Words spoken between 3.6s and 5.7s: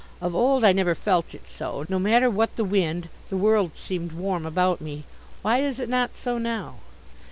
seemed warm about me. Why